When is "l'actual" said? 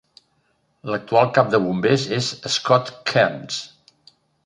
0.91-1.29